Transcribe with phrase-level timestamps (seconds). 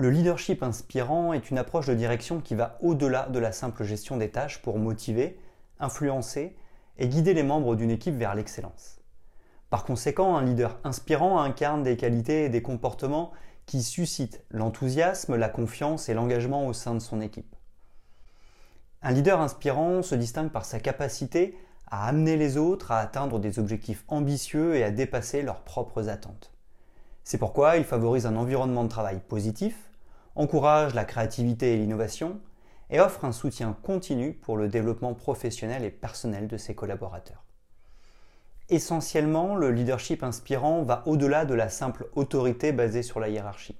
[0.00, 4.16] Le leadership inspirant est une approche de direction qui va au-delà de la simple gestion
[4.16, 5.40] des tâches pour motiver,
[5.80, 6.56] influencer
[6.98, 9.00] et guider les membres d'une équipe vers l'excellence.
[9.70, 13.32] Par conséquent, un leader inspirant incarne des qualités et des comportements
[13.66, 17.56] qui suscitent l'enthousiasme, la confiance et l'engagement au sein de son équipe.
[19.02, 21.58] Un leader inspirant se distingue par sa capacité
[21.90, 26.52] à amener les autres à atteindre des objectifs ambitieux et à dépasser leurs propres attentes.
[27.24, 29.87] C'est pourquoi il favorise un environnement de travail positif,
[30.38, 32.40] encourage la créativité et l'innovation
[32.90, 37.44] et offre un soutien continu pour le développement professionnel et personnel de ses collaborateurs.
[38.70, 43.76] Essentiellement, le leadership inspirant va au-delà de la simple autorité basée sur la hiérarchie.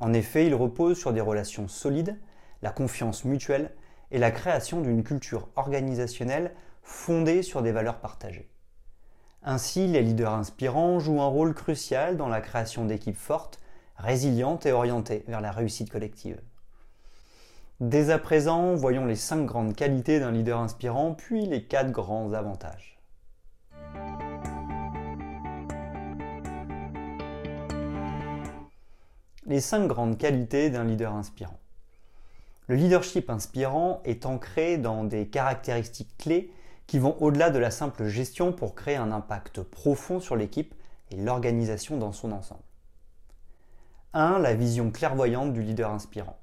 [0.00, 2.18] En effet, il repose sur des relations solides,
[2.62, 3.70] la confiance mutuelle
[4.10, 8.48] et la création d'une culture organisationnelle fondée sur des valeurs partagées.
[9.42, 13.60] Ainsi, les leaders inspirants jouent un rôle crucial dans la création d'équipes fortes
[13.96, 16.40] résiliente et orientée vers la réussite collective.
[17.80, 22.32] Dès à présent, voyons les cinq grandes qualités d'un leader inspirant, puis les quatre grands
[22.32, 22.98] avantages.
[29.46, 31.58] Les cinq grandes qualités d'un leader inspirant.
[32.66, 36.50] Le leadership inspirant est ancré dans des caractéristiques clés
[36.86, 40.74] qui vont au-delà de la simple gestion pour créer un impact profond sur l'équipe
[41.10, 42.62] et l'organisation dans son ensemble.
[44.16, 44.38] 1.
[44.38, 46.38] La vision clairvoyante du leader inspirant.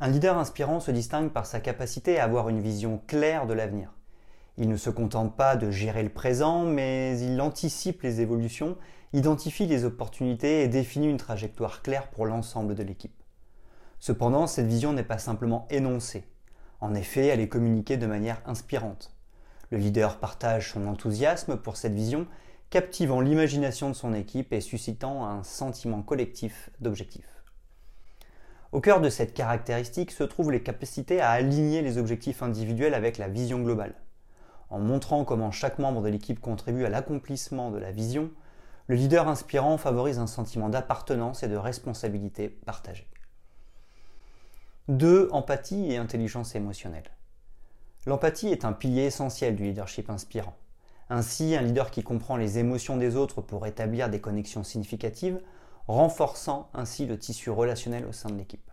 [0.00, 3.92] Un leader inspirant se distingue par sa capacité à avoir une vision claire de l'avenir.
[4.58, 8.76] Il ne se contente pas de gérer le présent, mais il anticipe les évolutions,
[9.12, 13.22] identifie les opportunités et définit une trajectoire claire pour l'ensemble de l'équipe.
[14.00, 16.24] Cependant, cette vision n'est pas simplement énoncée.
[16.80, 19.14] En effet, elle est communiquée de manière inspirante.
[19.70, 22.26] Le leader partage son enthousiasme pour cette vision
[22.74, 27.24] captivant l'imagination de son équipe et suscitant un sentiment collectif d'objectif.
[28.72, 33.16] Au cœur de cette caractéristique se trouvent les capacités à aligner les objectifs individuels avec
[33.16, 33.94] la vision globale.
[34.70, 38.32] En montrant comment chaque membre de l'équipe contribue à l'accomplissement de la vision,
[38.88, 43.06] le leader inspirant favorise un sentiment d'appartenance et de responsabilité partagée.
[44.88, 45.28] 2.
[45.30, 47.12] Empathie et intelligence émotionnelle.
[48.04, 50.56] L'empathie est un pilier essentiel du leadership inspirant.
[51.10, 55.40] Ainsi, un leader qui comprend les émotions des autres pour établir des connexions significatives,
[55.86, 58.70] renforçant ainsi le tissu relationnel au sein de l'équipe.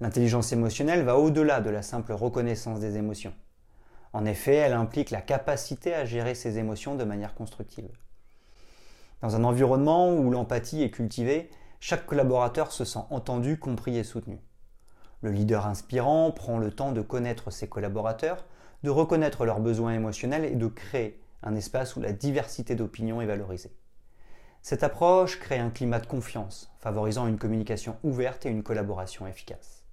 [0.00, 3.34] L'intelligence émotionnelle va au-delà de la simple reconnaissance des émotions.
[4.12, 7.90] En effet, elle implique la capacité à gérer ses émotions de manière constructive.
[9.20, 11.50] Dans un environnement où l'empathie est cultivée,
[11.80, 14.40] chaque collaborateur se sent entendu, compris et soutenu.
[15.20, 18.46] Le leader inspirant prend le temps de connaître ses collaborateurs,
[18.82, 23.26] de reconnaître leurs besoins émotionnels et de créer un espace où la diversité d'opinions est
[23.26, 23.72] valorisée.
[24.62, 29.84] Cette approche crée un climat de confiance, favorisant une communication ouverte et une collaboration efficace.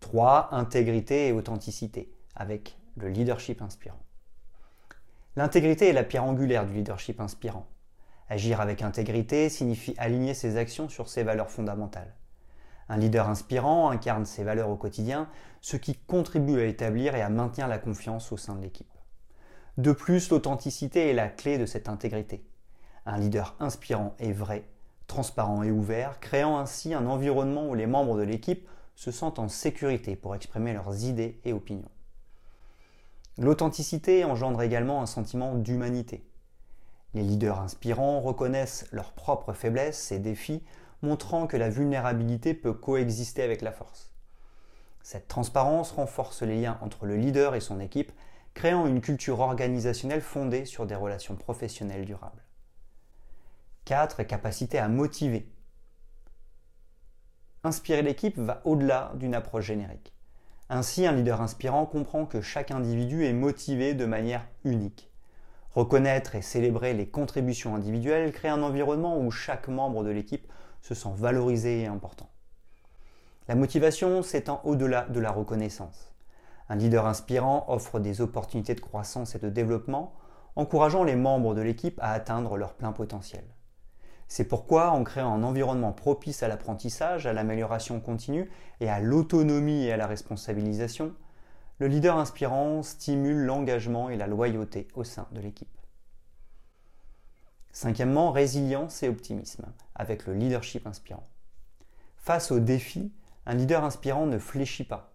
[0.00, 0.54] 3.
[0.54, 4.00] Intégrité et authenticité, avec le leadership inspirant.
[5.36, 7.66] L'intégrité est la pierre angulaire du leadership inspirant.
[8.28, 12.14] Agir avec intégrité signifie aligner ses actions sur ses valeurs fondamentales.
[12.88, 15.28] Un leader inspirant incarne ses valeurs au quotidien,
[15.60, 18.95] ce qui contribue à établir et à maintenir la confiance au sein de l'équipe.
[19.78, 22.42] De plus, l'authenticité est la clé de cette intégrité.
[23.04, 24.64] Un leader inspirant et vrai,
[25.06, 29.48] transparent et ouvert, créant ainsi un environnement où les membres de l'équipe se sentent en
[29.48, 31.90] sécurité pour exprimer leurs idées et opinions.
[33.36, 36.24] L'authenticité engendre également un sentiment d'humanité.
[37.12, 40.62] Les leaders inspirants reconnaissent leurs propres faiblesses et défis,
[41.02, 44.10] montrant que la vulnérabilité peut coexister avec la force.
[45.02, 48.10] Cette transparence renforce les liens entre le leader et son équipe
[48.56, 52.42] créant une culture organisationnelle fondée sur des relations professionnelles durables.
[53.84, 54.22] 4.
[54.22, 55.46] Capacité à motiver.
[57.64, 60.14] Inspirer l'équipe va au-delà d'une approche générique.
[60.70, 65.10] Ainsi, un leader inspirant comprend que chaque individu est motivé de manière unique.
[65.72, 70.50] Reconnaître et célébrer les contributions individuelles crée un environnement où chaque membre de l'équipe
[70.80, 72.30] se sent valorisé et important.
[73.48, 76.15] La motivation s'étend au-delà de la reconnaissance.
[76.68, 80.14] Un leader inspirant offre des opportunités de croissance et de développement
[80.56, 83.44] encourageant les membres de l'équipe à atteindre leur plein potentiel.
[84.28, 89.84] C'est pourquoi, en créant un environnement propice à l'apprentissage, à l'amélioration continue et à l'autonomie
[89.84, 91.14] et à la responsabilisation,
[91.78, 95.68] le leader inspirant stimule l'engagement et la loyauté au sein de l'équipe.
[97.70, 101.28] Cinquièmement, résilience et optimisme, avec le leadership inspirant.
[102.16, 103.12] Face aux défis,
[103.44, 105.12] un leader inspirant ne fléchit pas.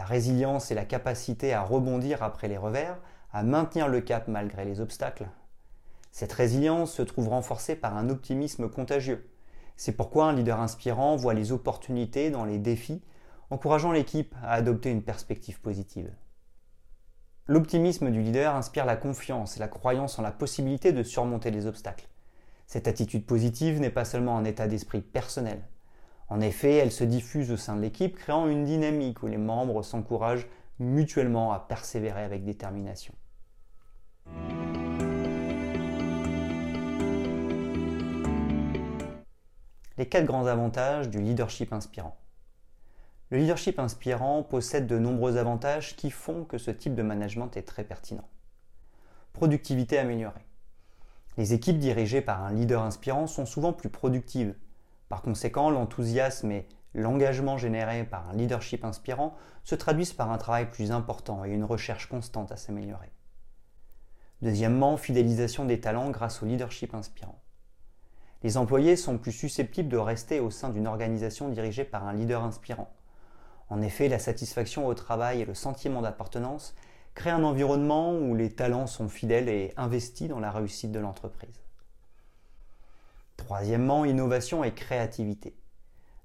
[0.00, 2.96] La résilience et la capacité à rebondir après les revers,
[3.34, 5.28] à maintenir le cap malgré les obstacles,
[6.10, 9.28] cette résilience se trouve renforcée par un optimisme contagieux.
[9.76, 13.02] C'est pourquoi un leader inspirant voit les opportunités dans les défis,
[13.50, 16.10] encourageant l'équipe à adopter une perspective positive.
[17.46, 21.66] L'optimisme du leader inspire la confiance et la croyance en la possibilité de surmonter les
[21.66, 22.08] obstacles.
[22.66, 25.60] Cette attitude positive n'est pas seulement un état d'esprit personnel.
[26.30, 29.82] En effet, elle se diffuse au sein de l'équipe, créant une dynamique où les membres
[29.82, 30.48] s'encouragent
[30.78, 33.14] mutuellement à persévérer avec détermination.
[40.00, 42.16] les quatre grands avantages du leadership inspirant.
[43.28, 47.68] Le leadership inspirant possède de nombreux avantages qui font que ce type de management est
[47.68, 48.26] très pertinent.
[49.34, 50.46] Productivité améliorée.
[51.36, 54.54] Les équipes dirigées par un leader inspirant sont souvent plus productives.
[55.10, 60.70] Par conséquent, l'enthousiasme et l'engagement générés par un leadership inspirant se traduisent par un travail
[60.70, 63.12] plus important et une recherche constante à s'améliorer.
[64.40, 67.38] Deuxièmement, fidélisation des talents grâce au leadership inspirant
[68.42, 72.42] les employés sont plus susceptibles de rester au sein d'une organisation dirigée par un leader
[72.42, 72.90] inspirant.
[73.68, 76.74] En effet, la satisfaction au travail et le sentiment d'appartenance
[77.14, 81.60] créent un environnement où les talents sont fidèles et investis dans la réussite de l'entreprise.
[83.40, 85.56] Troisièmement, innovation et créativité.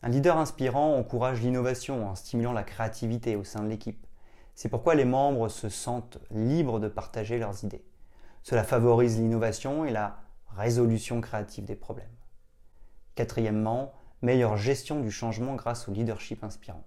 [0.04, 4.06] Un leader inspirant encourage l'innovation en stimulant la créativité au sein de l'équipe.
[4.54, 7.86] C'est pourquoi les membres se sentent libres de partager leurs idées.
[8.44, 10.18] Cela favorise l'innovation et la
[10.58, 12.06] résolution créative des problèmes.
[13.16, 16.84] Quatrièmement, meilleure gestion du changement grâce au leadership inspirant.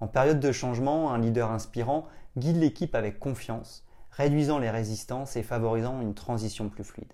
[0.00, 2.04] En période de changement, un leader inspirant
[2.36, 7.12] guide l'équipe avec confiance, réduisant les résistances et favorisant une transition plus fluide.